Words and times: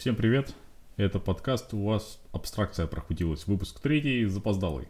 Всем 0.00 0.16
привет! 0.16 0.54
Это 0.96 1.18
подкаст 1.18 1.74
«У 1.74 1.84
вас 1.84 2.18
абстракция 2.32 2.86
прохудилась». 2.86 3.46
Выпуск 3.46 3.80
третий, 3.80 4.24
запоздалый. 4.24 4.88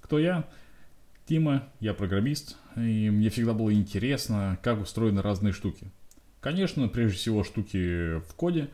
Кто 0.00 0.18
я? 0.18 0.48
Тима, 1.26 1.68
я 1.78 1.92
программист, 1.92 2.56
и 2.74 3.10
мне 3.10 3.28
всегда 3.28 3.52
было 3.52 3.70
интересно, 3.70 4.58
как 4.62 4.80
устроены 4.80 5.20
разные 5.20 5.52
штуки. 5.52 5.92
Конечно, 6.40 6.88
прежде 6.88 7.18
всего 7.18 7.44
штуки 7.44 8.18
в 8.20 8.34
коде, 8.34 8.70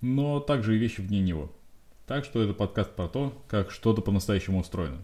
но 0.00 0.40
также 0.40 0.74
и 0.74 0.80
вещи 0.80 1.00
вне 1.00 1.20
него. 1.20 1.52
Так 2.08 2.24
что 2.24 2.42
это 2.42 2.52
подкаст 2.52 2.96
про 2.96 3.06
то, 3.06 3.40
как 3.46 3.70
что-то 3.70 4.02
по-настоящему 4.02 4.58
устроено. 4.58 4.98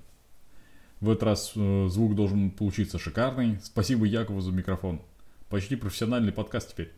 В 0.99 1.09
этот 1.09 1.23
раз 1.23 1.53
э, 1.55 1.87
звук 1.89 2.17
должен 2.17 2.51
получиться 2.51 2.99
шикарный. 2.99 3.61
Спасибо 3.63 4.07
Якову 4.07 4.41
за 4.41 4.51
микрофон. 4.51 5.01
Почти 5.49 5.77
профессиональный 5.77 6.33
подкаст 6.33 6.73
теперь. 6.73 6.91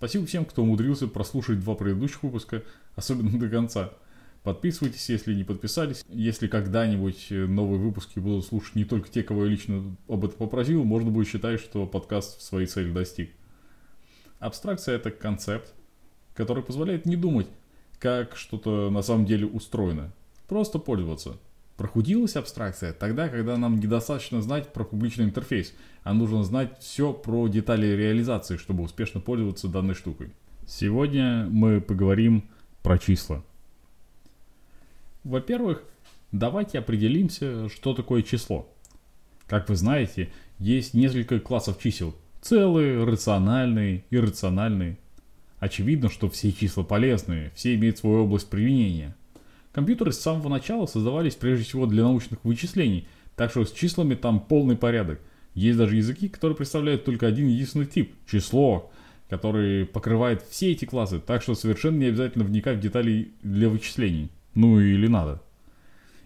Спасибо 0.00 0.24
всем, 0.24 0.46
кто 0.46 0.62
умудрился 0.62 1.08
прослушать 1.08 1.60
два 1.60 1.74
предыдущих 1.74 2.22
выпуска, 2.22 2.62
особенно 2.96 3.38
до 3.38 3.50
конца. 3.50 3.92
Подписывайтесь, 4.42 5.10
если 5.10 5.34
не 5.34 5.44
подписались. 5.44 6.06
Если 6.08 6.48
когда-нибудь 6.48 7.26
э, 7.28 7.44
новые 7.44 7.78
выпуски 7.78 8.18
будут 8.18 8.46
слушать 8.46 8.76
не 8.76 8.86
только 8.86 9.10
те, 9.10 9.22
кого 9.22 9.44
я 9.44 9.50
лично 9.50 9.94
об 10.08 10.24
этом 10.24 10.38
попросил, 10.38 10.84
можно 10.84 11.10
будет 11.10 11.28
считать, 11.28 11.60
что 11.60 11.86
подкаст 11.86 12.40
своей 12.40 12.66
цели 12.66 12.90
достиг. 12.90 13.30
Абстракция– 14.38 14.94
это 14.96 15.10
концепт, 15.10 15.74
который 16.32 16.62
позволяет 16.62 17.04
не 17.04 17.16
думать, 17.16 17.48
как 17.98 18.36
что-то 18.36 18.88
на 18.88 19.02
самом 19.02 19.26
деле 19.26 19.44
устроено. 19.44 20.14
Просто 20.48 20.78
пользоваться. 20.78 21.36
Прохудилась 21.80 22.36
абстракция 22.36 22.92
тогда, 22.92 23.30
когда 23.30 23.56
нам 23.56 23.80
недостаточно 23.80 24.42
знать 24.42 24.70
про 24.70 24.84
публичный 24.84 25.24
интерфейс, 25.24 25.72
а 26.02 26.12
нужно 26.12 26.44
знать 26.44 26.78
все 26.78 27.14
про 27.14 27.48
детали 27.48 27.86
реализации, 27.86 28.58
чтобы 28.58 28.82
успешно 28.82 29.18
пользоваться 29.18 29.66
данной 29.66 29.94
штукой. 29.94 30.28
Сегодня 30.66 31.48
мы 31.50 31.80
поговорим 31.80 32.44
про 32.82 32.98
числа. 32.98 33.42
Во-первых, 35.24 35.82
давайте 36.32 36.78
определимся, 36.78 37.70
что 37.70 37.94
такое 37.94 38.22
число. 38.24 38.68
Как 39.46 39.70
вы 39.70 39.74
знаете, 39.74 40.28
есть 40.58 40.92
несколько 40.92 41.40
классов 41.40 41.78
чисел. 41.82 42.14
Целые, 42.42 43.04
рациональные, 43.04 44.04
иррациональные. 44.10 44.98
Очевидно, 45.60 46.10
что 46.10 46.28
все 46.28 46.52
числа 46.52 46.82
полезные, 46.82 47.52
все 47.54 47.74
имеют 47.74 47.96
свою 47.96 48.24
область 48.24 48.50
применения. 48.50 49.16
Компьютеры 49.72 50.12
с 50.12 50.18
самого 50.18 50.48
начала 50.48 50.86
создавались 50.86 51.36
прежде 51.36 51.64
всего 51.64 51.86
для 51.86 52.02
научных 52.02 52.44
вычислений, 52.44 53.06
так 53.36 53.50
что 53.50 53.64
с 53.64 53.72
числами 53.72 54.14
там 54.14 54.40
полный 54.40 54.76
порядок. 54.76 55.20
Есть 55.54 55.78
даже 55.78 55.96
языки, 55.96 56.28
которые 56.28 56.56
представляют 56.56 57.04
только 57.04 57.26
один 57.26 57.48
единственный 57.48 57.86
тип– 57.86 58.14
число, 58.30 58.90
который 59.28 59.86
покрывает 59.86 60.42
все 60.42 60.72
эти 60.72 60.84
классы, 60.84 61.20
так 61.20 61.42
что 61.42 61.54
совершенно 61.54 61.98
не 61.98 62.06
обязательно 62.06 62.44
вникать 62.44 62.78
в 62.78 62.80
детали 62.80 63.30
для 63.42 63.68
вычислений. 63.68 64.30
Ну 64.54 64.80
или 64.80 65.06
надо. 65.06 65.40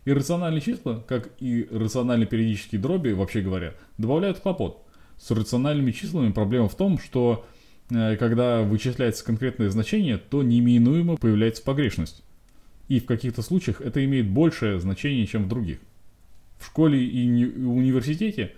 Иррациональные 0.07 0.63
числа, 0.63 1.05
как 1.07 1.31
и 1.39 1.69
рациональные 1.71 2.27
периодические 2.27 2.81
дроби, 2.81 3.11
вообще 3.11 3.43
говоря, 3.43 3.75
добавляют 3.99 4.41
хлопот. 4.41 4.83
С 5.19 5.31
рациональными 5.31 5.93
числами 5.93 6.33
проблема 6.33 6.69
в 6.69 6.77
том, 6.77 6.99
что 6.99 7.47
э, 7.91 8.17
когда 8.17 8.63
вычисляется 8.63 9.25
конкретное 9.25 9.71
значение, 9.71 10.19
то 10.19 10.43
неминуемо 10.43 11.17
появляется 11.17 11.63
погрешность. 11.63 12.24
И 12.89 13.01
в 13.01 13.07
каких-то 13.07 13.43
случаях 13.43 13.81
это 13.81 14.05
имеет 14.05 14.29
большее 14.29 14.79
значение, 14.79 15.27
чем 15.27 15.45
в 15.45 15.49
других. 15.49 15.79
В 16.59 16.67
школе 16.67 17.05
и 17.05 17.45
университете 17.45 18.53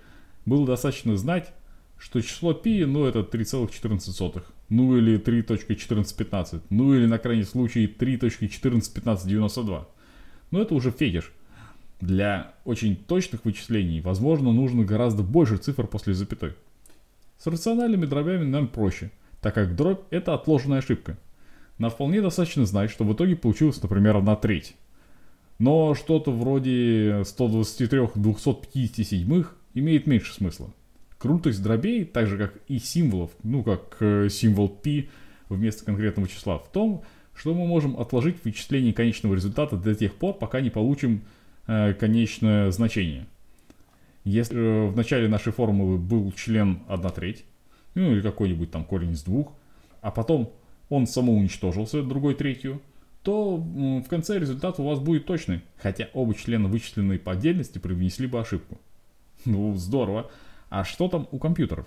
было 0.45 0.67
достаточно 0.67 1.17
знать, 1.17 1.53
что 1.99 2.21
число 2.21 2.55
π, 2.55 2.87
ну 2.87 3.05
это 3.05 3.21
3,14, 3.21 4.43
ну 4.69 4.97
или 4.97 5.19
3.1415, 5.19 6.63
ну 6.71 6.95
или 6.95 7.07
на 7.07 7.19
крайний 7.19 7.45
случай 7.45 7.87
3.141592. 7.87 9.87
Но 10.51 10.61
это 10.61 10.75
уже 10.75 10.91
фетиш. 10.91 11.33
Для 12.01 12.55
очень 12.65 12.97
точных 12.97 13.45
вычислений, 13.45 14.01
возможно, 14.01 14.53
нужно 14.53 14.85
гораздо 14.85 15.23
больше 15.23 15.57
цифр 15.57 15.87
после 15.87 16.15
запятой. 16.15 16.53
С 17.39 17.47
рациональными 17.47 18.07
дробями 18.07 18.45
нам 18.45 18.69
проще, 18.69 19.11
так 19.41 19.55
как 19.55 19.77
дробь– 19.77 20.01
это 20.11 20.35
отложенная 20.35 20.79
ошибка. 20.79 21.17
Нам 21.79 21.91
вполне 21.91 22.23
достаточно 22.23 22.65
знать, 22.65 22.91
что 22.91 23.05
в 23.05 23.13
итоге 23.13 23.37
получилось, 23.37 23.83
например, 23.83 24.17
1 24.17 24.37
треть. 24.37 24.77
Но 25.59 25.95
что-то 25.95 26.31
вроде 26.33 27.23
123 27.25 28.09
257 28.15 29.45
имеет 29.75 30.07
меньше 30.07 30.33
смысла. 30.35 30.71
Крутость 31.19 31.63
дробей, 31.63 32.05
так 32.05 32.27
же 32.27 32.39
как 32.39 32.55
и 32.69 32.79
символов, 32.79 33.31
ну 33.43 33.63
как 33.63 33.97
э, 34.01 34.29
символ 34.31 34.69
π 34.69 35.09
вместо 35.49 35.85
конкретного 35.85 36.29
числа, 36.29 36.59
в 36.59 36.71
том, 36.71 37.03
что 37.35 37.55
мы 37.55 37.67
можем 37.67 37.99
отложить 37.99 38.45
вычисление 38.45 38.93
конечного 38.93 39.35
результата 39.35 39.77
до 39.77 39.95
тех 39.95 40.15
пор, 40.15 40.35
пока 40.35 40.61
не 40.61 40.71
получим 40.71 41.23
э, 41.67 41.95
конечное 41.95 42.71
значение. 42.71 43.27
Если 44.25 44.89
в 44.89 44.97
начале 44.97 45.29
нашей 45.29 45.53
формулы 45.53 45.99
был 45.99 46.33
член 46.33 46.81
1 46.89 47.11
треть, 47.11 47.45
ну 47.95 48.13
или 48.13 48.21
какой-нибудь 48.21 48.71
там 48.71 48.85
корень 48.85 49.13
из 49.13 49.23
двух, 49.23 49.53
а 50.03 50.11
потом 50.11 50.53
он 50.89 51.07
самоуничтожился 51.07 52.03
другой 52.03 52.35
третью, 52.35 52.81
то 53.23 53.57
в 53.57 54.05
конце 54.09 54.39
результат 54.39 54.79
у 54.79 54.85
вас 54.85 55.01
будет 55.01 55.27
точный, 55.27 55.63
хотя 55.79 56.09
оба 56.15 56.35
члена, 56.35 56.69
вычисленные 56.69 57.19
по 57.19 57.33
отдельности, 57.33 57.79
привнесли 57.79 58.27
бы 58.29 58.41
ошибку. 58.41 58.79
Ну, 59.45 59.75
здорово. 59.75 60.31
А 60.69 60.85
что 60.85 61.09
там 61.09 61.27
у 61.33 61.39
компьютеров? 61.39 61.87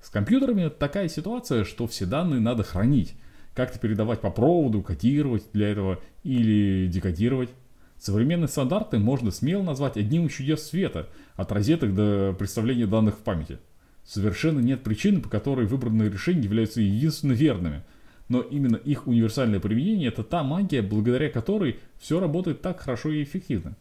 С 0.00 0.10
компьютерами 0.10 0.68
такая 0.68 1.08
ситуация, 1.08 1.64
что 1.64 1.86
все 1.86 2.06
данные 2.06 2.40
надо 2.40 2.62
хранить. 2.62 3.14
Как-то 3.54 3.78
передавать 3.78 4.20
по 4.20 4.30
проводу, 4.30 4.82
кодировать 4.82 5.44
для 5.52 5.68
этого 5.68 6.00
или 6.24 6.88
декодировать. 6.88 7.50
Современные 7.98 8.48
стандарты 8.48 8.98
можно 8.98 9.30
смело 9.30 9.62
назвать 9.62 9.96
одним 9.96 10.26
из 10.26 10.32
чудес 10.34 10.68
света, 10.68 11.08
от 11.34 11.50
розеток 11.52 11.94
до 11.94 12.34
представления 12.38 12.86
данных 12.86 13.14
в 13.14 13.20
памяти. 13.20 13.58
Совершенно 14.06 14.60
нет 14.60 14.82
причины, 14.82 15.20
по 15.20 15.28
которой 15.28 15.66
выбранные 15.66 16.08
решения 16.08 16.42
являются 16.42 16.80
единственно 16.80 17.32
верными. 17.32 17.82
Но 18.28 18.40
именно 18.40 18.76
их 18.76 19.06
универсальное 19.06 19.60
применение– 19.60 20.08
это 20.10 20.22
та 20.22 20.42
магия, 20.42 20.82
благодаря 20.82 21.28
которой 21.28 21.78
все 21.98 22.20
работает 22.20 22.62
так 22.62 22.80
хорошо 22.80 23.10
и 23.10 23.22
эффективно. 23.22 23.76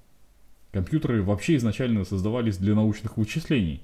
Компьютеры 0.71 1.23
вообще 1.23 1.55
изначально 1.55 2.03
создавались 2.05 2.57
для 2.57 2.75
научных 2.75 3.17
вычислений. 3.17 3.81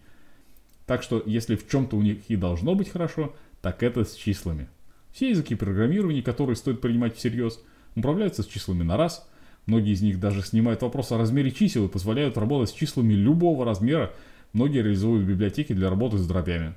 Так 0.85 1.03
что, 1.03 1.23
если 1.25 1.55
в 1.55 1.67
чем-то 1.69 1.95
у 1.95 2.01
них 2.01 2.17
и 2.27 2.35
должно 2.35 2.75
быть 2.75 2.89
хорошо, 2.89 3.33
так 3.61 3.81
это 3.81 4.03
с 4.03 4.13
числами. 4.13 4.67
Все 5.13 5.29
языки 5.29 5.55
программирования, 5.55 6.21
которые 6.21 6.55
стоит 6.55 6.81
принимать 6.81 7.15
всерьез, 7.15 7.59
управляются 7.95 8.43
с 8.43 8.47
числами 8.47 8.83
на 8.83 8.97
раз. 8.97 9.27
Многие 9.67 9.93
из 9.93 10.01
них 10.01 10.19
даже 10.19 10.41
снимают 10.41 10.81
вопрос 10.81 11.11
о 11.11 11.17
размере 11.17 11.51
чисел 11.51 11.85
и 11.85 11.89
позволяют 11.89 12.37
работать 12.37 12.69
с 12.69 12.77
числами 12.77 13.13
любого 13.13 13.63
размера. 13.63 14.11
Многие 14.53 14.83
реализуют 14.83 15.25
библиотеки 15.25 15.73
для 15.73 15.89
работы 15.89 16.17
с 16.17 16.27
дробями. 16.27 16.75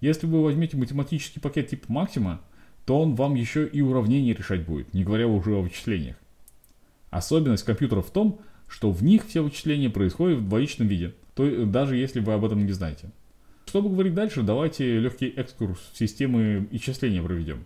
Если 0.00 0.26
вы 0.26 0.42
возьмете 0.42 0.76
математический 0.76 1.40
пакет 1.40 1.68
типа 1.68 1.92
Максима, 1.92 2.40
то 2.86 3.00
он 3.00 3.14
вам 3.14 3.34
еще 3.34 3.66
и 3.66 3.80
уравнения 3.80 4.32
решать 4.32 4.64
будет, 4.64 4.94
не 4.94 5.04
говоря 5.04 5.26
уже 5.26 5.54
о 5.54 5.62
вычислениях. 5.62 6.16
Особенность 7.10 7.64
компьютеров 7.64 8.06
в 8.06 8.10
том, 8.10 8.40
что 8.68 8.90
в 8.90 9.02
них 9.02 9.26
все 9.26 9.42
вычисления 9.42 9.90
происходят 9.90 10.38
в 10.38 10.48
двоичном 10.48 10.88
виде, 10.88 11.14
то 11.34 11.66
даже 11.66 11.96
если 11.96 12.20
вы 12.20 12.32
об 12.32 12.44
этом 12.44 12.64
не 12.64 12.72
знаете. 12.72 13.10
Чтобы 13.66 13.90
говорить 13.90 14.14
дальше, 14.14 14.42
давайте 14.42 14.98
легкий 14.98 15.28
экскурс 15.28 15.78
в 15.92 15.98
системы 15.98 16.68
исчисления 16.70 17.22
проведем. 17.22 17.64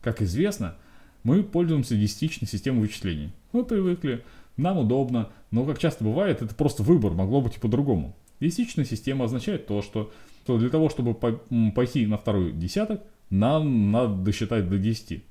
Как 0.00 0.20
известно, 0.22 0.76
мы 1.22 1.42
пользуемся 1.42 1.96
десятичной 1.96 2.48
системой 2.48 2.80
вычислений. 2.80 3.30
Мы 3.52 3.64
привыкли, 3.64 4.24
нам 4.56 4.78
удобно, 4.78 5.30
но 5.50 5.64
как 5.64 5.78
часто 5.78 6.02
бывает, 6.02 6.42
это 6.42 6.54
просто 6.54 6.82
выбор, 6.82 7.12
могло 7.12 7.40
быть 7.40 7.56
и 7.56 7.60
по-другому. 7.60 8.16
Десятичная 8.42 8.84
система 8.84 9.26
означает 9.26 9.68
то, 9.68 9.82
что, 9.82 10.10
для 10.48 10.68
того, 10.68 10.88
чтобы 10.88 11.14
пойти 11.14 12.06
на 12.06 12.18
второй 12.18 12.50
десяток, 12.50 13.00
нам 13.30 13.92
надо 13.92 14.14
досчитать 14.14 14.68
до 14.68 14.78
10. 14.78 15.22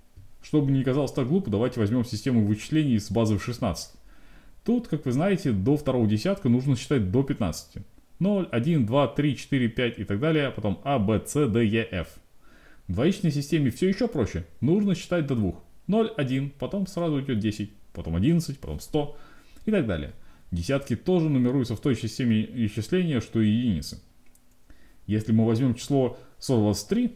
Чтобы 0.41 0.71
не 0.71 0.81
казалось 0.81 1.11
так 1.11 1.27
глупо, 1.27 1.51
давайте 1.51 1.81
возьмем 1.81 2.05
систему 2.05 2.45
вычислений 2.45 2.97
с 2.97 3.11
базы 3.11 3.37
в 3.37 3.43
16. 3.43 3.95
Тут, 4.63 4.87
как 4.87 5.05
вы 5.05 5.11
знаете, 5.11 5.51
до 5.51 5.75
второго 5.75 6.07
десятка 6.07 6.47
нужно 6.47 6.77
считать 6.77 7.11
до 7.11 7.21
15. 7.21 7.83
0, 8.19 8.47
1, 8.49 8.85
2, 8.85 9.07
3, 9.09 9.35
4, 9.35 9.67
5 9.67 9.99
и 9.99 10.03
так 10.05 10.19
далее, 10.21 10.47
а 10.47 10.51
потом 10.51 10.79
А, 10.85 10.97
Б, 10.97 11.21
С, 11.25 11.49
Д, 11.49 11.65
Е, 11.65 11.85
Ф. 11.91 12.07
В 12.87 12.93
двоичной 12.93 13.33
системе 13.33 13.71
все 13.71 13.89
еще 13.89 14.07
проще. 14.07 14.45
Нужно 14.61 14.95
считать 14.95 15.27
до 15.27 15.35
2. 15.35 15.53
0, 15.87 16.13
1, 16.15 16.51
потом 16.57 16.87
сразу 16.87 17.19
идет 17.19 17.39
10, 17.39 17.71
потом 17.91 18.15
11, 18.15 18.57
потом 18.57 18.79
100 18.79 19.17
и 19.65 19.71
так 19.71 19.85
далее. 19.85 20.13
Десятки 20.51 20.95
тоже 20.95 21.29
нумеруются 21.29 21.75
в 21.75 21.79
той 21.79 21.95
системе 21.95 22.45
исчисления, 22.65 23.21
что 23.21 23.39
и 23.39 23.49
единицы. 23.49 24.01
Если 25.07 25.31
мы 25.31 25.45
возьмем 25.45 25.75
число 25.75 26.17
123, 26.39 27.15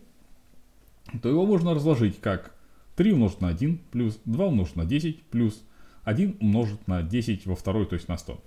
то 1.22 1.30
его 1.30 1.46
можно 1.46 1.74
разложить 1.74 2.20
как 2.20 2.56
3 2.96 3.12
умножить 3.12 3.42
на 3.42 3.50
1 3.50 3.78
плюс 3.92 4.20
2 4.26 4.46
умножить 4.46 4.76
на 4.76 4.86
10 4.86 5.22
плюс 5.24 5.62
1 6.04 6.38
умножить 6.40 6.88
на 6.88 7.04
10 7.04 7.46
во 7.46 7.56
второй, 7.56 7.86
то 7.86 7.96
есть 7.96 8.08
на 8.08 8.18
100. 8.18 8.42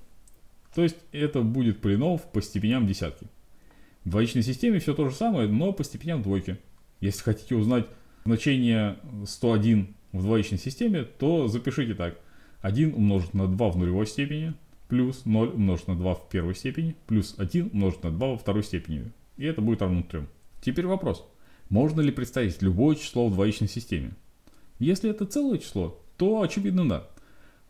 То 0.74 0.82
есть 0.82 0.96
это 1.12 1.42
будет 1.42 1.80
полинов 1.80 2.30
по 2.32 2.40
степеням 2.40 2.86
десятки. 2.86 3.26
В 4.04 4.10
двоичной 4.10 4.42
системе 4.42 4.78
все 4.78 4.94
то 4.94 5.08
же 5.08 5.14
самое, 5.14 5.48
но 5.48 5.72
по 5.72 5.84
степеням 5.84 6.22
двойки. 6.22 6.58
Если 7.00 7.22
хотите 7.22 7.56
узнать 7.56 7.86
значение 8.24 8.96
101 9.26 9.94
в 10.12 10.22
двоичной 10.22 10.58
системе, 10.58 11.02
то 11.04 11.46
запишите 11.48 11.94
так. 11.94 12.18
1 12.62 12.94
умножить 12.94 13.34
на 13.34 13.46
2 13.46 13.70
в 13.70 13.76
нулевой 13.76 14.06
степени, 14.06 14.54
плюс 14.88 15.24
0 15.24 15.48
умножить 15.48 15.88
на 15.88 15.96
2 15.96 16.14
в 16.14 16.28
первой 16.28 16.54
степени, 16.54 16.96
плюс 17.06 17.34
1 17.38 17.70
умножить 17.72 18.02
на 18.02 18.10
2 18.10 18.26
во 18.28 18.38
второй 18.38 18.64
степени. 18.64 19.12
И 19.36 19.44
это 19.44 19.60
будет 19.60 19.82
равно 19.82 20.02
3. 20.02 20.22
Теперь 20.60 20.86
вопрос. 20.86 21.24
Можно 21.68 22.00
ли 22.00 22.10
представить 22.10 22.60
любое 22.62 22.96
число 22.96 23.28
в 23.28 23.32
двоичной 23.32 23.68
системе? 23.68 24.12
Если 24.78 25.10
это 25.10 25.26
целое 25.26 25.58
число, 25.58 26.00
то 26.16 26.40
очевидно 26.40 26.88
да. 26.88 27.06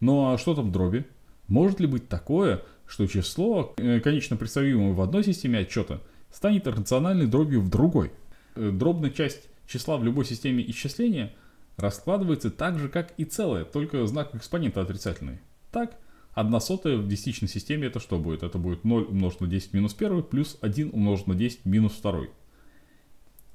Ну 0.00 0.32
а 0.32 0.38
что 0.38 0.54
там 0.54 0.68
в 0.68 0.72
дроби? 0.72 1.04
Может 1.48 1.80
ли 1.80 1.86
быть 1.86 2.08
такое, 2.08 2.62
что 2.86 3.06
число, 3.06 3.74
э, 3.76 4.00
конечно 4.00 4.36
представимое 4.36 4.92
в 4.92 5.00
одной 5.00 5.24
системе 5.24 5.60
отчета, 5.60 6.00
станет 6.30 6.66
рациональной 6.66 7.26
дробью 7.26 7.60
в 7.60 7.70
другой? 7.70 8.12
Э, 8.54 8.70
дробная 8.70 9.10
часть 9.10 9.48
числа 9.66 9.96
в 9.96 10.04
любой 10.04 10.24
системе 10.24 10.68
исчисления 10.70 11.34
раскладывается 11.76 12.50
так 12.50 12.78
же, 12.78 12.88
как 12.88 13.12
и 13.16 13.24
целое, 13.24 13.64
только 13.64 14.06
знак 14.06 14.34
экспонента 14.34 14.80
отрицательный. 14.80 15.40
Так, 15.70 15.96
1 16.34 16.60
сотая 16.60 16.96
в 16.96 17.08
десятичной 17.08 17.48
системе 17.48 17.88
это 17.88 18.00
что 18.00 18.18
будет? 18.18 18.42
Это 18.42 18.58
будет 18.58 18.84
0 18.84 19.04
умножить 19.04 19.40
на 19.40 19.46
10 19.46 19.72
минус 19.74 19.96
1 19.98 20.22
плюс 20.24 20.58
1 20.60 20.90
умножить 20.92 21.26
на 21.26 21.34
10 21.34 21.64
минус 21.64 21.98
2. 22.00 22.26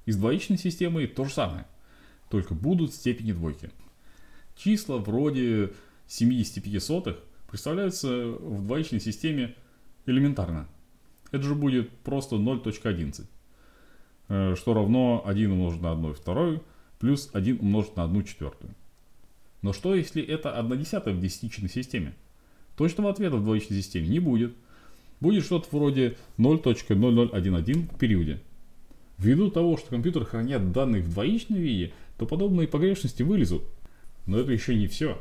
И 0.06 0.12
с 0.12 0.18
двоичной 0.18 0.58
системой 0.58 1.08
то 1.08 1.26
же 1.26 1.32
самое, 1.32 1.66
только 2.30 2.54
будут 2.54 2.94
степени 2.94 3.32
двойки. 3.32 3.70
Числа 4.56 4.98
вроде 4.98 5.74
75 6.08 6.84
сотых 6.84 7.18
представляются 7.50 8.26
в 8.26 8.66
двоичной 8.66 9.00
системе 9.00 9.56
элементарно. 10.06 10.68
Это 11.32 11.44
же 11.44 11.56
будет 11.56 11.90
просто 11.90 12.36
0.11, 12.36 13.26
э, 14.28 14.56
что 14.56 14.74
равно 14.74 15.24
1 15.26 15.52
умножить 15.52 15.82
на 15.82 15.92
1 15.94 16.14
вторую 16.14 16.64
плюс 17.00 17.30
1 17.34 17.60
умножить 17.60 17.96
на 17.96 18.06
1 18.06 18.24
четвертую. 18.24 18.74
Но 19.62 19.74
что 19.74 19.96
если 19.96 20.22
это 20.24 20.58
1 20.58 20.80
десятая 20.80 21.14
в 21.14 21.20
десятичной 21.20 21.70
системе? 21.70 22.16
Точного 22.76 23.12
ответа 23.12 23.38
в 23.38 23.44
двоичной 23.44 23.78
системе 23.78 24.08
не 24.08 24.20
будет. 24.20 24.54
Будет 25.20 25.46
что-то 25.46 25.68
вроде 25.72 26.18
0.0011 26.38 27.96
в 27.96 27.98
периоде. 27.98 28.42
Ввиду 29.18 29.52
того, 29.52 29.78
что 29.78 29.90
компьютер 29.90 30.26
хранят 30.26 30.72
данные 30.72 31.02
в 31.02 31.10
двоичном 31.12 31.60
виде, 31.60 31.94
то 32.18 32.26
подобные 32.26 32.68
погрешности 32.68 33.24
вылезут. 33.24 33.64
Но 34.26 34.40
это 34.40 34.52
еще 34.52 34.76
не 34.76 34.88
все. 34.88 35.18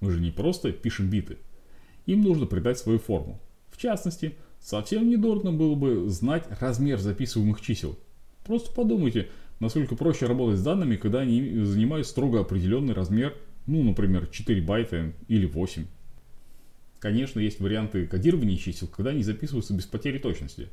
Мы 0.00 0.10
же 0.10 0.20
не 0.20 0.30
просто 0.30 0.72
пишем 0.72 1.08
биты. 1.08 1.38
Им 2.06 2.22
нужно 2.22 2.46
придать 2.46 2.78
свою 2.78 2.98
форму. 2.98 3.40
В 3.70 3.78
частности, 3.78 4.34
совсем 4.60 5.08
недурно 5.08 5.52
было 5.52 5.74
бы 5.74 6.08
знать 6.08 6.44
размер 6.60 6.98
записываемых 6.98 7.60
чисел. 7.60 7.98
Просто 8.44 8.72
подумайте, 8.72 9.28
насколько 9.60 9.96
проще 9.96 10.26
работать 10.26 10.58
с 10.58 10.62
данными, 10.62 10.96
когда 10.96 11.20
они 11.20 11.64
занимают 11.64 12.06
строго 12.06 12.40
определенный 12.40 12.94
размер, 12.94 13.34
ну, 13.66 13.82
например, 13.82 14.26
4 14.26 14.60
байта 14.62 15.12
или 15.28 15.46
8. 15.46 15.86
Конечно, 17.06 17.38
есть 17.38 17.60
варианты 17.60 18.08
кодирования 18.08 18.56
чисел, 18.56 18.88
когда 18.88 19.12
они 19.12 19.22
записываются 19.22 19.72
без 19.72 19.86
потери 19.86 20.18
точности. 20.18 20.70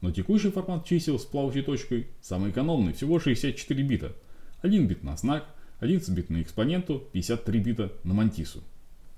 Но 0.00 0.10
текущий 0.10 0.48
формат 0.50 0.86
чисел 0.86 1.18
с 1.18 1.26
плавающей 1.26 1.60
точкой 1.60 2.06
самый 2.22 2.52
экономный, 2.52 2.94
всего 2.94 3.18
64 3.18 3.82
бита. 3.82 4.16
1 4.62 4.86
бит 4.86 5.02
на 5.02 5.14
знак, 5.18 5.44
11 5.80 6.08
бит 6.16 6.30
на 6.30 6.40
экспоненту, 6.40 7.06
53 7.12 7.60
бита 7.60 7.92
на 8.02 8.14
мантису. 8.14 8.64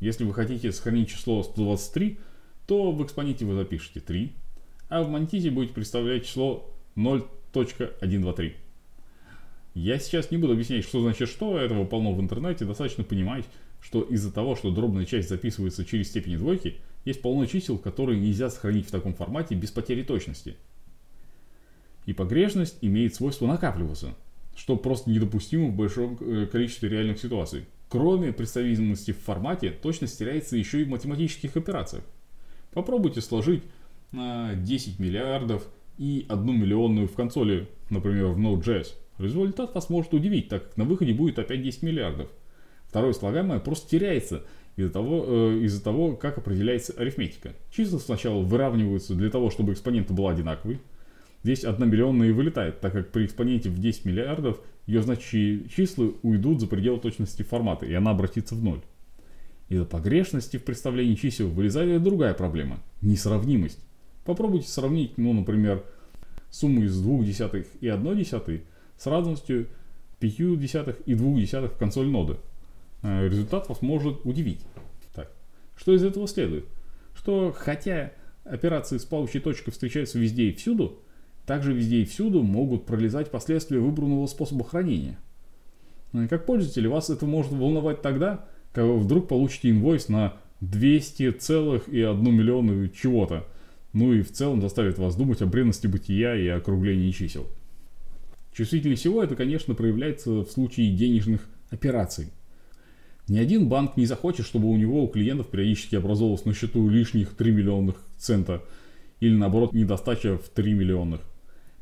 Если 0.01 0.25
вы 0.25 0.35
хотите 0.35 0.73
сохранить 0.73 1.11
число 1.11 1.45
123, 1.45 2.19
то 2.67 2.91
в 2.91 3.01
экспоненте 3.05 3.45
вы 3.45 3.55
запишете 3.55 4.01
3, 4.01 4.33
а 4.89 5.05
в 5.05 5.09
мантисе 5.09 5.53
будете 5.53 5.73
представлять 5.73 6.27
число 6.27 6.69
0.123. 6.97 8.55
Я 9.75 10.01
сейчас 10.01 10.33
не 10.33 10.37
буду 10.37 10.55
объяснять, 10.55 10.83
что 10.83 11.01
значит 11.01 11.29
что, 11.29 11.57
этого 11.57 11.85
полно 11.85 12.13
в 12.13 12.21
интернете, 12.21 12.65
достаточно 12.65 13.05
понимать, 13.05 13.45
что 13.81 14.03
из-за 14.03 14.33
того, 14.33 14.57
что 14.57 14.71
дробная 14.71 15.05
часть 15.05 15.29
записывается 15.29 15.85
через 15.85 16.09
степени 16.09 16.37
двойки, 16.37 16.77
есть 17.05 17.23
полно 17.23 17.47
чисел, 17.47 17.79
которые 17.79 18.21
нельзя 18.21 18.51
сохранить 18.51 18.87
в 18.87 18.91
таком 18.91 19.15
формате 19.15 19.55
без 19.55 19.71
потери 19.71 20.03
точности. 20.03 20.57
И 22.07 22.13
погрешность 22.13 22.79
имеет 22.83 23.15
свойство 23.15 23.47
накапливаться, 23.47 24.15
что 24.57 24.77
просто 24.77 25.11
недопустимо 25.11 25.69
в 25.69 25.77
большом 25.77 26.19
э, 26.21 26.47
количестве 26.47 26.89
реальных 26.89 27.19
ситуаций. 27.19 27.65
Кроме 27.89 28.33
представительности 28.33 29.13
в 29.13 29.19
формате, 29.19 29.71
точность 29.71 30.19
теряется 30.19 30.57
еще 30.57 30.81
и 30.81 30.85
в 30.85 30.89
математических 30.89 31.57
операциях. 31.57 32.05
Попробуйте 32.73 33.21
сложить 33.21 33.65
на 34.13 34.55
10 34.55 34.99
миллиардов 34.99 35.67
и 35.99 36.25
1 36.29 36.61
миллионную 36.61 37.09
в 37.09 37.15
консоли, 37.15 37.69
например, 37.91 38.27
в 38.27 38.39
Node.js. 38.39 38.89
Результат 39.19 39.75
вас 39.75 39.91
может 39.91 40.15
удивить, 40.15 40.49
так 40.49 40.69
как 40.69 40.77
на 40.77 40.85
выходе 40.85 41.13
будет 41.13 41.39
опять 41.39 41.63
10 41.63 41.83
миллиардов. 41.83 42.31
Второе 42.91 43.13
слагаемое 43.13 43.61
просто 43.61 43.89
теряется 43.89 44.43
из-за 44.75 44.91
того, 44.91 45.25
э, 45.25 45.59
из 45.63 45.81
того, 45.81 46.17
как 46.17 46.39
определяется 46.39 46.93
арифметика. 46.95 47.53
Числа 47.71 48.01
сначала 48.01 48.43
выравниваются 48.43 49.15
для 49.15 49.31
того, 49.31 49.51
чтобы 49.51 49.75
экспонент 49.75 50.11
был 50.11 50.27
одинаковый. 50.27 50.81
Здесь 51.45 51.65
1 51.65 51.89
миллионная 51.89 52.31
и 52.31 52.33
вылетает, 52.33 52.81
так 52.81 52.93
как 52.93 53.13
при 53.13 53.27
экспоненте 53.27 53.71
в 53.71 53.79
10 53.79 54.07
миллиардов 54.07 54.61
ее 54.89 55.03
значащие 55.03 55.69
числа 55.69 56.11
уйдут 56.23 56.61
за 56.61 56.67
пределы 56.67 56.99
точности 56.99 57.45
формата, 57.45 57.87
и 57.87 57.95
она 57.95 58.11
обратится 58.11 58.57
в 58.57 58.65
ноль. 58.65 58.81
Из-за 59.69 59.85
погрешности 59.85 60.57
в 60.57 60.65
представлении 60.65 61.15
чисел 61.15 61.49
вылезает 61.49 62.03
другая 62.03 62.35
проблема– 62.35 62.81
несравнимость. 63.03 63.79
Попробуйте 64.25 64.67
сравнить, 64.67 65.17
ну, 65.17 65.33
например, 65.33 65.85
сумму 66.51 66.83
из 66.83 67.01
2 67.01 67.23
десятых 67.23 67.69
и 67.81 67.87
1 67.87 68.19
десятой 68.19 68.65
с 68.99 69.07
разностью 69.07 69.69
5 70.19 70.59
десятых 70.59 70.97
и 71.07 71.15
2 71.15 71.41
десятых 71.41 71.75
в 71.75 71.77
консоль 71.77 72.09
ноды– 72.09 72.37
результат 73.03 73.69
вас 73.69 73.83
может 73.83 74.25
удивить. 74.25 74.61
Так, 75.15 75.31
что 75.77 75.95
из 75.95 76.03
этого 76.03 76.27
следует? 76.29 76.67
Что 77.15 77.55
хотя 77.57 78.13
операции 78.45 78.99
с 78.99 79.05
плавающей 79.05 79.41
точкой 79.41 79.71
встречаются 79.71 80.19
везде 80.19 80.45
и 80.45 80.53
всюду, 80.53 81.01
также 81.47 81.73
везде 81.73 82.03
и 82.03 82.05
всюду 82.05 82.43
могут 82.43 82.87
пролезать 82.87 83.31
последствия 83.31 83.81
выбранного 83.81 84.27
способа 84.27 84.65
хранения. 84.65 85.19
Ну 86.13 86.29
как 86.29 86.47
пользователь 86.47 86.89
вас 86.89 87.11
это 87.11 87.27
может 87.27 87.53
волновать 87.53 88.03
тогда, 88.03 88.47
когда 88.73 88.89
вы 88.93 88.99
вдруг 88.99 89.29
получите 89.29 89.71
инвойс 89.71 90.09
на 90.09 90.37
200 90.61 91.33
целых 91.33 91.89
и 91.89 92.03
1 92.03 92.23
миллион 92.23 92.91
чего-то. 92.91 93.47
Ну 93.93 94.13
и 94.13 94.23
в 94.23 94.31
целом 94.31 94.61
заставит 94.61 94.99
вас 94.99 95.17
думать 95.17 95.43
о 95.43 95.47
бренности 95.47 95.87
бытия 95.87 96.37
и 96.37 96.47
округлении 96.47 97.11
чисел. 97.11 97.49
Чувствительнее 98.53 98.97
всего 98.97 99.23
это, 99.23 99.37
конечно, 99.37 99.75
проявляется 99.75 100.31
в 100.31 100.51
случае 100.51 100.95
денежных 100.95 101.49
операций. 101.71 102.29
Ни 103.29 103.39
один 103.39 103.69
банк 103.69 103.97
не 103.97 104.07
захочет, 104.07 104.47
чтобы 104.47 104.69
у 104.69 104.77
него, 104.77 105.05
у 105.05 105.09
клиентов 105.09 105.49
периодически 105.51 105.97
образовалось 105.97 106.45
на 106.45 106.55
счету 106.55 106.89
лишних 106.89 107.35
3 107.37 107.53
миллионных 107.53 107.97
цента 108.17 108.63
или 109.21 109.35
наоборот 109.35 109.73
недостача 109.73 110.39
в 110.39 110.49
3 110.49 110.73
миллионных. 110.73 111.21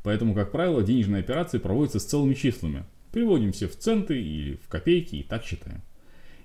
Поэтому, 0.03 0.33
как 0.33 0.51
правило, 0.51 0.83
денежные 0.83 1.21
операции 1.21 1.57
проводятся 1.57 1.99
с 1.99 2.05
целыми 2.05 2.33
числами. 2.33 2.83
Переводим 3.11 3.51
все 3.51 3.67
в 3.67 3.75
центы 3.75 4.21
или 4.21 4.55
в 4.63 4.67
копейки 4.67 5.15
и 5.15 5.23
так 5.23 5.43
считаем. 5.43 5.81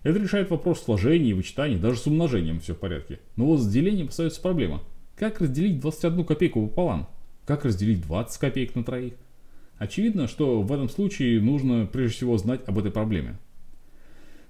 Это 0.02 0.18
решает 0.18 0.50
вопрос 0.50 0.82
сложения 0.82 1.30
и 1.30 1.34
вычитания, 1.34 1.78
даже 1.78 1.98
с 1.98 2.06
умножением 2.06 2.60
все 2.60 2.74
в 2.74 2.78
порядке. 2.78 3.20
Но 3.36 3.46
вот 3.46 3.60
с 3.60 3.66
делением 3.66 4.08
остается 4.08 4.40
проблема. 4.40 4.82
Как 5.16 5.40
разделить 5.40 5.80
21 5.80 6.24
копейку 6.24 6.66
пополам? 6.66 7.08
Как 7.46 7.64
разделить 7.64 8.02
20 8.02 8.38
копеек 8.38 8.74
на 8.74 8.84
троих? 8.84 9.14
Очевидно, 9.78 10.28
что 10.28 10.62
в 10.62 10.72
этом 10.72 10.88
случае 10.88 11.40
нужно 11.40 11.86
прежде 11.86 12.16
всего 12.16 12.36
знать 12.38 12.60
об 12.66 12.78
этой 12.78 12.90
проблеме. 12.90 13.38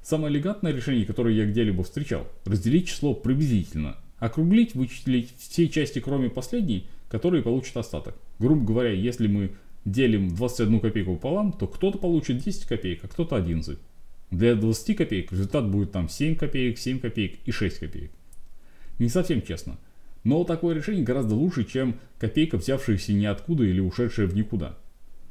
Самое 0.05 0.35
элегантное 0.35 0.71
решение, 0.71 1.07
которое 1.07 1.35
я 1.35 1.47
где-либо 1.47 1.83
встречал, 1.83 2.27
разделить 2.45 2.89
число 2.89 3.15
приблизительно, 3.15 3.97
округлить, 4.19 4.75
вычислить 4.75 5.33
все 5.39 5.67
части, 5.67 5.99
кроме 5.99 6.29
последней, 6.29 6.87
которые 7.09 7.43
получат 7.43 7.79
остаток. 7.79 8.15
Грубо 8.39 8.67
говоря, 8.67 8.91
если 8.91 9.27
мы 9.29 9.53
делим 9.87 10.29
21 10.29 10.81
копейку 10.81 11.15
пополам, 11.15 11.53
то 11.53 11.67
кто-то 11.67 11.97
получит 11.97 12.45
10 12.45 12.67
копеек, 12.67 13.03
а 13.03 13.09
кто-то 13.09 13.37
11. 13.37 13.79
Для 14.31 14.55
20 14.55 14.95
копеек 14.95 15.33
результат 15.33 15.71
будет 15.71 15.93
там 15.93 16.11
7 16.11 16.37
копеек, 16.37 16.79
7 16.79 16.99
копеек 17.01 17.39
и 17.47 17.51
6 17.51 17.79
копеек. 17.79 18.11
Не 18.99 19.09
совсем 19.09 19.41
честно. 19.41 19.79
Но 20.23 20.45
такое 20.45 20.75
решение 20.75 21.03
гораздо 21.03 21.35
лучше, 21.35 21.65
чем 21.65 21.99
копейка, 22.19 22.59
взявшаяся 22.59 23.15
ниоткуда 23.15 23.65
или 23.65 23.81
ушедшая 23.81 24.27
в 24.27 24.37
никуда. 24.37 24.77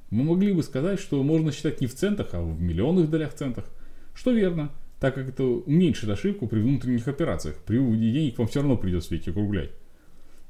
Мы 0.09 0.23
могли 0.23 0.51
бы 0.51 0.63
сказать, 0.63 0.99
что 0.99 1.21
можно 1.21 1.51
считать 1.51 1.79
не 1.79 1.85
в 1.85 1.93
центах, 1.93 2.29
а 2.33 2.41
в 2.41 2.59
миллионных 2.59 3.11
долях 3.11 3.35
центах– 3.35 3.65
что 4.13 4.31
верно, 4.31 4.71
так 4.99 5.15
как 5.15 5.29
это 5.29 5.43
уменьшит 5.43 6.09
ошибку 6.09 6.47
при 6.47 6.59
внутренних 6.59 7.07
операциях. 7.07 7.57
При 7.65 7.77
выводе 7.77 8.11
денег 8.11 8.37
вам 8.37 8.47
все 8.47 8.61
равно 8.61 8.77
придется 8.77 9.13
ведь 9.13 9.27
округлять. 9.27 9.71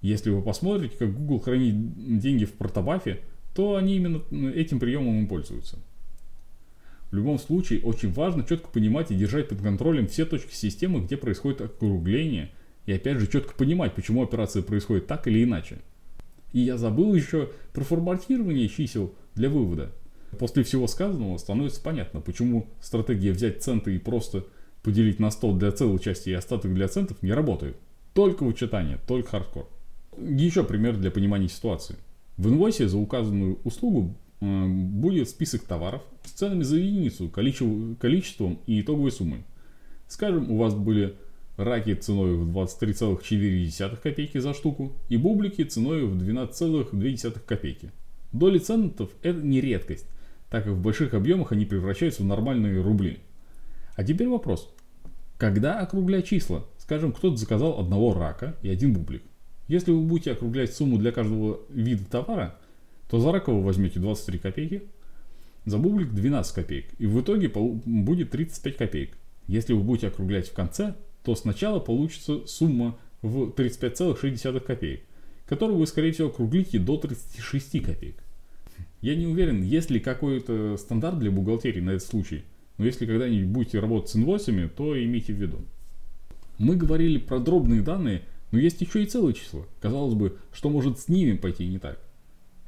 Если 0.01 0.29
вы 0.29 0.41
посмотрите, 0.41 0.95
как 0.97 1.13
Google 1.13 1.39
хранит 1.39 2.19
деньги 2.19 2.45
в 2.45 2.53
портобафе, 2.53 3.21
то 3.55 3.75
они 3.75 3.95
именно 3.95 4.21
этим 4.53 4.79
приемом 4.79 5.23
и 5.23 5.27
пользуются. 5.27 5.79
В 7.09 7.15
любом 7.15 7.37
случае, 7.39 7.81
очень 7.81 8.11
важно 8.11 8.43
четко 8.43 8.67
понимать 8.69 9.11
и 9.11 9.15
держать 9.15 9.47
под 9.47 9.61
контролем 9.61 10.07
все 10.07 10.25
точки 10.25 10.53
системы, 10.53 10.99
где 10.99 11.15
происходит 11.15 11.61
округление, 11.61 12.51
и 12.85 12.91
опять 12.91 13.19
же 13.19 13.27
четко 13.27 13.53
понимать, 13.53 13.95
почему 13.95 14.23
операция 14.23 14.63
происходит 14.63 15.07
так 15.07 15.27
или 15.27 15.43
иначе. 15.43 15.77
И 16.51 16.59
я 16.59 16.77
забыл 16.77 17.13
еще 17.13 17.49
про 17.71 17.83
форматирование 17.83 18.67
чисел 18.67 19.15
для 19.35 19.49
вывода. 19.49 19.93
После 20.37 20.63
всего 20.63 20.87
сказанного 20.87 21.37
становится 21.37 21.81
понятно, 21.81 22.21
почему 22.21 22.67
стратегия 22.81 23.31
взять 23.31 23.63
центы 23.63 23.95
и 23.95 23.99
просто 23.99 24.45
поделить 24.81 25.19
на 25.19 25.31
100 25.31 25.53
для 25.53 25.71
целой 25.71 25.99
части 25.99 26.29
и 26.29 26.33
остаток 26.33 26.73
для 26.73 26.87
центов 26.87 27.21
не 27.23 27.31
работает. 27.31 27.77
Только 28.13 28.43
вычитание, 28.43 28.99
только 29.07 29.29
хардкор. 29.29 29.69
Еще 30.17 30.63
пример 30.63 30.97
для 30.97 31.09
понимания 31.09 31.47
ситуации. 31.47 31.95
В 32.37 32.49
инвойсе 32.49 32.87
за 32.87 32.97
указанную 32.97 33.59
услугу 33.63 34.15
э, 34.41 34.67
будет 34.67 35.29
список 35.29 35.63
товаров 35.63 36.01
с 36.23 36.31
ценами 36.31 36.63
за 36.63 36.77
единицу, 36.77 37.29
количеством 37.29 38.59
и 38.67 38.81
итоговой 38.81 39.11
суммой. 39.11 39.43
Скажем, 40.07 40.51
у 40.51 40.57
вас 40.57 40.75
были 40.75 41.15
раки 41.57 41.93
ценой 41.95 42.35
в 42.35 42.49
23,4 42.55 43.97
копейки 44.01 44.37
за 44.39 44.53
штуку 44.53 44.93
и 45.09 45.17
бублики 45.17 45.63
ценой 45.63 46.05
в 46.05 46.17
12,2 46.17 47.39
копейки. 47.45 47.91
Доли 48.31 48.57
центов 48.57 49.11
это 49.21 49.39
не 49.39 49.61
редкость, 49.61 50.07
так 50.53 50.65
как 50.65 50.73
в 50.73 50.81
больших 50.81 51.15
объемах 51.15 51.51
они 51.51 51.65
превращаются 51.65 52.21
в 52.21 52.27
нормальные 52.27 52.79
рубли. 52.79 53.21
А 53.95 54.03
теперь 54.03 54.27
вопрос. 54.27 54.71
Когда 55.39 55.79
округлять 55.79 56.27
числа? 56.27 56.63
Скажем, 56.77 57.11
кто-то 57.11 57.37
заказал 57.37 57.79
одного 57.79 58.13
рака 58.13 58.55
и 58.61 58.69
один 58.69 58.93
бублик. 58.93 59.23
Если 59.67 59.89
вы 59.89 60.01
будете 60.01 60.33
округлять 60.33 60.71
сумму 60.71 60.99
для 60.99 61.11
каждого 61.11 61.61
вида 61.69 62.05
товара, 62.05 62.59
то 63.09 63.19
за 63.19 63.31
рака 63.31 63.51
вы 63.51 63.63
возьмете 63.63 63.99
23 63.99 64.37
копейки, 64.37 64.83
за 65.65 65.79
бублик 65.79 66.13
12 66.13 66.53
копеек, 66.53 66.85
и 66.99 67.07
в 67.07 67.19
итоге 67.19 67.49
будет 67.49 68.29
35 68.29 68.77
копеек. 68.77 69.17
Если 69.47 69.73
вы 69.73 69.81
будете 69.81 70.09
округлять 70.09 70.49
в 70.49 70.53
конце, 70.53 70.93
то 71.23 71.33
сначала 71.33 71.79
получится 71.79 72.45
сумма 72.45 72.95
в 73.23 73.49
35,6 73.49 74.59
копеек, 74.59 75.01
которую 75.47 75.79
вы, 75.79 75.87
скорее 75.87 76.11
всего, 76.11 76.27
округлите 76.27 76.77
до 76.77 76.97
36 76.97 77.83
копеек. 77.83 78.22
Я 79.03 79.17
не 79.17 79.27
уверен, 79.27 79.61
есть 79.63 79.91
ли 79.91 79.99
какой-то 79.99 80.77
стандарт 80.77 81.19
для 81.19 81.29
бухгалтерии 81.29 81.81
на 81.81 81.89
этот 81.89 82.07
случай, 82.07 82.45
но 82.77 82.85
если 82.85 83.05
когда-нибудь 83.05 83.49
будете 83.49 83.79
работать 83.79 84.09
с 84.09 84.15
инвойсами, 84.15 84.69
то 84.73 84.97
имейте 84.97 85.33
в 85.33 85.35
виду. 85.35 85.57
Мы 86.57 86.77
говорили 86.77 87.17
про 87.17 87.39
дробные 87.39 87.81
данные, 87.81 88.21
но 88.51 88.59
есть 88.59 88.79
еще 88.79 89.03
и 89.03 89.05
целые 89.05 89.33
числа. 89.33 89.65
Казалось 89.81 90.13
бы, 90.13 90.37
что 90.53 90.69
может 90.69 91.01
с 91.01 91.09
ними 91.09 91.35
пойти 91.35 91.67
не 91.67 91.79
так? 91.79 91.99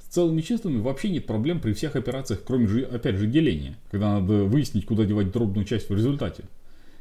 С 0.04 0.14
целыми 0.14 0.42
числами 0.42 0.82
вообще 0.82 1.08
нет 1.08 1.26
проблем 1.26 1.62
при 1.62 1.72
всех 1.72 1.96
операциях, 1.96 2.42
кроме 2.46 2.68
же, 2.68 2.84
опять 2.84 3.16
же, 3.16 3.28
деления, 3.28 3.78
когда 3.90 4.20
надо 4.20 4.44
выяснить, 4.44 4.86
куда 4.86 5.06
девать 5.06 5.32
дробную 5.32 5.64
часть 5.64 5.88
в 5.88 5.96
результате. 5.96 6.44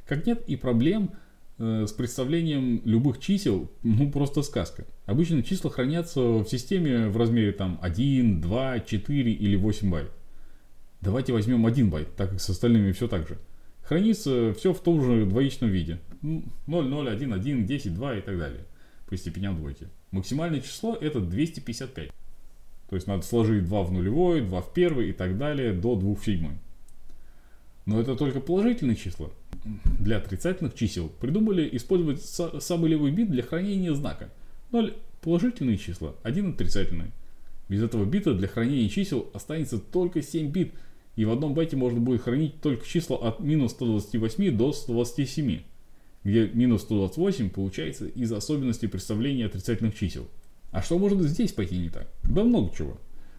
Как 0.06 0.28
нет 0.28 0.44
и 0.46 0.54
проблем 0.54 1.10
с 1.58 1.92
представлением 1.92 2.80
любых 2.84 3.20
чисел, 3.20 3.70
ну 3.82 4.10
просто 4.10 4.42
сказка. 4.42 4.84
Обычно 5.06 5.42
числа 5.42 5.70
хранятся 5.70 6.20
в 6.20 6.46
системе 6.46 7.08
в 7.08 7.16
размере 7.16 7.52
там 7.52 7.78
1, 7.80 8.40
2, 8.40 8.80
4 8.80 9.32
или 9.32 9.56
8 9.56 9.90
байт. 9.90 10.10
Давайте 11.00 11.32
возьмем 11.32 11.64
1 11.66 11.90
байт, 11.90 12.16
так 12.16 12.30
как 12.30 12.40
с 12.40 12.48
остальными 12.50 12.92
все 12.92 13.06
так 13.06 13.28
же. 13.28 13.38
Хранится 13.82 14.54
все 14.54 14.72
в 14.72 14.80
том 14.80 15.04
же 15.04 15.26
двоичном 15.26 15.70
виде. 15.70 16.00
0, 16.22 16.42
0, 16.66 17.08
1, 17.08 17.32
1, 17.32 17.66
10, 17.66 17.94
2 17.94 18.16
и 18.16 18.20
так 18.22 18.38
далее. 18.38 18.64
По 19.06 19.16
степеням 19.16 19.56
двойки. 19.56 19.88
Максимальное 20.10 20.60
число 20.60 20.96
это 20.98 21.20
255. 21.20 22.10
То 22.88 22.96
есть 22.96 23.06
надо 23.06 23.22
сложить 23.22 23.66
2 23.66 23.82
в 23.82 23.92
нулевой, 23.92 24.40
2 24.40 24.60
в 24.62 24.72
первый 24.72 25.10
и 25.10 25.12
так 25.12 25.36
далее 25.36 25.72
до 25.72 25.94
2 25.94 26.14
в 26.14 26.24
седьмой. 26.24 26.54
Но 27.86 28.00
это 28.00 28.16
только 28.16 28.40
положительные 28.40 28.96
числа. 28.96 29.30
Для 29.98 30.18
отрицательных 30.18 30.74
чисел 30.74 31.08
придумали 31.20 31.68
использовать 31.72 32.22
самый 32.22 32.90
левый 32.90 33.12
бит 33.12 33.30
для 33.30 33.42
хранения 33.42 33.94
знака. 33.94 34.30
0 34.72 34.94
положительные 35.22 35.78
числа, 35.78 36.14
1 36.22 36.50
отрицательный. 36.50 37.12
Без 37.68 37.82
этого 37.82 38.04
бита 38.04 38.34
для 38.34 38.46
хранения 38.46 38.88
чисел 38.90 39.30
останется 39.32 39.78
только 39.78 40.20
7 40.20 40.50
бит, 40.50 40.72
и 41.16 41.24
в 41.24 41.30
одном 41.30 41.54
байте 41.54 41.76
можно 41.76 41.98
будет 41.98 42.22
хранить 42.22 42.60
только 42.60 42.86
числа 42.86 43.16
от 43.16 43.40
минус 43.40 43.72
128 43.72 44.56
до 44.56 44.72
127, 44.72 45.62
где 46.24 46.48
минус 46.48 46.82
128 46.82 47.48
получается 47.48 48.06
из 48.06 48.32
особенностей 48.32 48.88
представления 48.88 49.46
отрицательных 49.46 49.94
чисел. 49.96 50.28
А 50.72 50.82
что 50.82 50.98
может 50.98 51.22
здесь 51.22 51.52
пойти 51.52 51.78
не 51.78 51.88
так? 51.88 52.08
Да 52.24 52.44
много 52.44 52.74
чего. 52.76 52.98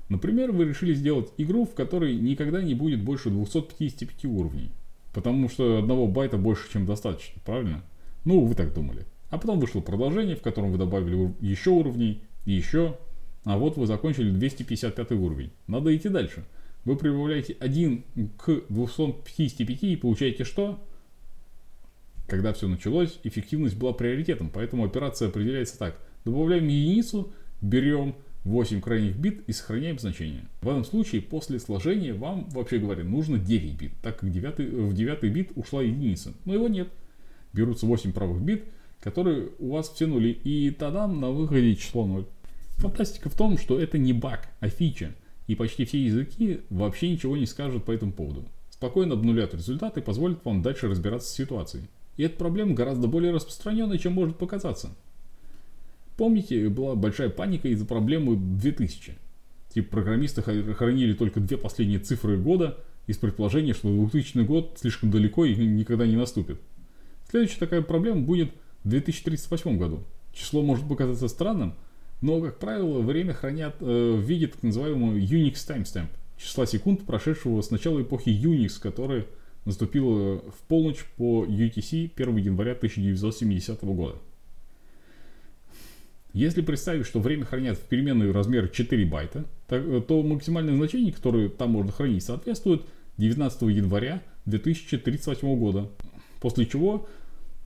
Например, 0.10 0.52
вы 0.52 0.66
решили 0.66 0.94
сделать 0.94 1.32
игру, 1.38 1.66
в 1.66 1.76
которой 1.76 2.16
никогда 2.16 2.64
не 2.64 2.74
будет 2.74 3.04
больше 3.04 3.30
255 3.30 4.26
уровней. 4.26 4.72
Потому 5.16 5.48
что 5.48 5.78
одного 5.78 6.08
байта 6.08 6.38
больше, 6.38 6.70
чем 6.74 6.86
достаточно, 6.86 7.42
правильно? 7.46 7.82
Ну, 8.26 8.44
вы 8.44 8.54
так 8.54 8.74
думали. 8.74 9.06
А 9.30 9.38
потом 9.38 9.62
вышло 9.62 9.80
продолжение, 9.80 10.36
в 10.36 10.42
котором 10.42 10.74
вы 10.74 10.78
добавили 10.78 11.34
еще 11.40 11.70
уровней, 11.70 12.22
и 12.44 12.52
еще. 12.52 12.98
А 13.46 13.58
вот 13.58 13.78
вы 13.78 13.88
закончили 13.88 14.30
255 14.30 15.12
уровень. 15.12 15.52
Надо 15.68 15.96
идти 15.96 16.10
дальше. 16.10 16.44
Вы 16.84 16.98
прибавляете 16.98 17.56
1 17.58 18.04
к 18.38 18.64
255 18.68 19.84
и 19.84 19.96
получаете 19.96 20.44
что? 20.44 20.86
Когда 22.28 22.52
все 22.52 22.68
началось, 22.68 23.18
эффективность 23.24 23.78
была 23.78 23.94
приоритетом, 23.94 24.50
поэтому 24.54 24.84
операция 24.84 25.30
определяется 25.30 25.80
так. 25.80 25.98
Добавляем 26.26 26.68
единицу, 26.68 27.32
берем 27.62 28.16
8 28.46 28.80
крайних 28.80 29.18
бит 29.18 29.44
и 29.48 29.52
сохраняем 29.52 29.98
значение. 29.98 30.46
В 30.62 30.70
этом 30.70 30.86
случае 30.86 31.22
после 31.22 31.60
сложения 31.60 32.14
вам, 32.14 32.48
вообще 32.52 32.78
говоря, 32.78 33.04
нужно 33.04 33.40
9 33.40 33.78
бит, 33.78 33.92
так 34.04 34.20
как 34.20 34.32
9, 34.32 34.60
в 34.60 34.94
9 34.94 35.24
бит 35.34 35.52
ушла 35.56 35.82
единица. 35.82 36.34
Но 36.46 36.54
его 36.54 36.68
нет. 36.68 36.88
Берутся 37.54 37.88
8 37.88 38.14
правых 38.14 38.42
бит, 38.42 38.66
которые 39.02 39.50
у 39.60 39.72
вас 39.72 39.90
все 39.90 40.06
нули, 40.06 40.30
и 40.32 40.70
тогда 40.70 41.08
на 41.08 41.32
выходе 41.32 41.76
число 41.76 42.06
0. 42.06 42.26
Фантастика 42.78 43.30
в 43.30 43.36
том, 43.36 43.58
что 43.58 43.80
это 43.80 43.98
не 43.98 44.14
баг, 44.14 44.48
а 44.60 44.70
фича, 44.70 45.16
и 45.48 45.56
почти 45.56 45.86
все 45.86 46.04
языки 46.04 46.62
вообще 46.70 47.10
ничего 47.10 47.36
не 47.38 47.48
скажут 47.48 47.84
по 47.84 47.92
этому 47.92 48.12
поводу. 48.12 48.46
Спокойно 48.70 49.14
обнулят 49.14 49.56
результаты 49.56 50.02
и 50.02 50.04
позволят 50.04 50.44
вам 50.46 50.62
дальше 50.62 50.88
разбираться 50.88 51.30
с 51.30 51.36
ситуацией. 51.36 51.86
И 52.18 52.24
эта 52.24 52.38
проблема 52.38 52.76
гораздо 52.76 53.08
более 53.08 53.32
распространенная, 53.32 53.98
чем 53.98 54.14
может 54.14 54.38
показаться. 54.38 54.96
Помните, 56.18 56.70
была 56.70 56.96
большая 56.96 57.30
паника 57.30 57.68
из-за 57.68 57.86
проблемы 57.86 58.38
2000. 58.38 59.18
Типа 59.70 59.90
программисты 59.90 60.42
хранили 60.42 61.14
только 61.14 61.42
две 61.42 61.58
последние 61.58 62.00
цифры 62.00 62.38
года 62.38 62.78
из 63.08 63.18
предположения, 63.18 63.74
что 63.74 63.90
2000 63.90 64.46
год 64.46 64.78
слишком 64.80 65.12
далеко 65.12 65.46
и 65.46 65.56
никогда 65.56 66.08
не 66.08 66.16
наступит. 66.16 66.60
Следующая 67.30 67.60
такая 67.60 67.82
проблема 67.82 68.22
будет 68.22 68.52
в 68.84 68.90
2038 68.90 69.78
году. 69.78 70.04
Число 70.34 70.62
может 70.62 70.88
показаться 70.88 71.28
странным, 71.28 71.76
но, 72.22 72.42
как 72.42 72.60
правило, 72.60 73.02
время 73.02 73.34
хранят 73.34 73.76
э, 73.82 73.86
в 73.86 74.22
виде 74.22 74.48
так 74.48 74.64
называемого 74.64 75.18
Unix 75.18 75.56
timestamp, 75.68 76.08
числа 76.38 76.66
секунд, 76.66 77.06
прошедшего 77.06 77.62
с 77.62 77.72
начала 77.72 78.02
эпохи 78.02 78.30
Unix, 78.30 78.80
которая 78.82 79.26
наступила 79.66 80.40
в 80.40 80.64
полночь 80.68 81.06
по 81.18 81.46
UTC 81.46 82.12
1 82.16 82.38
января 82.38 82.74
1970 82.74 83.84
года. 83.84 84.18
Если 86.36 86.62
представить, 86.62 87.06
что 87.06 87.22
время 87.22 87.46
хранят 87.46 87.78
в 87.78 87.84
переменной 87.84 88.30
размер 88.30 88.68
4 88.68 89.06
байта, 89.06 89.46
э, 89.70 90.02
то 90.06 90.22
максимальное 90.22 90.76
значение, 90.76 91.14
которое 91.14 91.48
там 91.48 91.72
можно 91.72 91.94
хранить, 91.94 92.26
соответствует 92.26 92.82
19 93.16 93.62
января 93.70 94.22
2038 94.46 95.58
года. 95.58 95.90
После 96.42 96.66
чего 96.66 97.08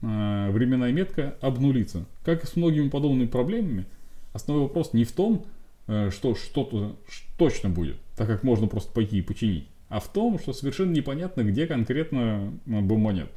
э, 0.02 0.50
временная 0.52 0.92
метка 0.92 1.34
обнулится. 1.40 2.06
Как 2.24 2.44
и 2.44 2.46
с 2.46 2.54
многими 2.54 2.88
подобными 2.88 3.26
проблемами, 3.26 3.86
основной 4.34 4.68
вопрос 4.68 4.92
не 4.92 5.02
в 5.02 5.10
том, 5.10 5.46
э, 5.88 6.10
что 6.12 6.36
что-то 6.36 6.96
точно 7.38 7.70
будет, 7.70 7.96
так 8.14 8.28
как 8.28 8.44
можно 8.44 8.68
просто 8.68 8.92
пойти 8.92 9.18
и 9.18 9.22
починить, 9.22 9.66
а 9.88 9.98
в 9.98 10.12
том, 10.12 10.38
что 10.38 10.52
совершенно 10.52 10.92
непонятно, 10.92 11.42
где 11.42 11.66
конкретно 11.66 12.52
был 12.66 12.98
монет. 12.98 13.32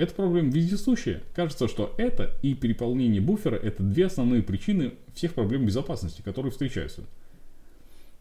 Эта 0.00 0.14
проблема 0.14 0.50
вездесущая. 0.50 1.22
Кажется, 1.34 1.68
что 1.68 1.94
это 1.98 2.34
и 2.40 2.54
переполнение 2.54 3.20
буфера– 3.20 3.56
это 3.62 3.82
две 3.82 4.06
основные 4.06 4.42
причины 4.42 4.94
всех 5.12 5.34
проблем 5.34 5.66
безопасности, 5.66 6.22
которые 6.22 6.52
встречаются. 6.52 7.04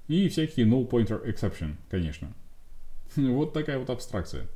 И 0.09 0.27
всякие 0.27 0.65
no 0.65 0.86
pointer 0.86 1.25
exception, 1.25 1.75
конечно. 1.89 2.33
Вот 3.15 3.53
такая 3.53 3.79
вот 3.79 3.89
абстракция. 3.89 4.48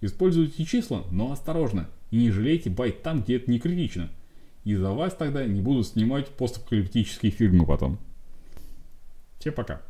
Используйте 0.00 0.64
числа, 0.64 1.04
но 1.12 1.30
осторожно. 1.30 1.88
И 2.10 2.16
не 2.16 2.32
жалейте 2.32 2.68
байт 2.68 3.00
там, 3.04 3.22
где 3.22 3.36
это 3.36 3.48
не 3.48 3.60
критично. 3.60 4.10
И 4.64 4.74
за 4.74 4.90
вас 4.90 5.14
тогда 5.14 5.46
не 5.46 5.60
будут 5.60 5.86
снимать 5.86 6.30
постапокалиптические 6.30 7.30
фильмы 7.30 7.64
потом. 7.64 8.00
Все 9.38 9.52
пока. 9.52 9.82